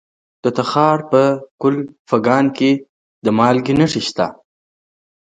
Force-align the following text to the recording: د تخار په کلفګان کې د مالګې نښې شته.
د 0.43 0.45
تخار 0.57 0.97
په 1.11 1.21
کلفګان 1.61 2.45
کې 2.57 2.71
د 3.23 3.25
مالګې 3.37 3.73
نښې 3.79 4.01
شته. 4.07 4.27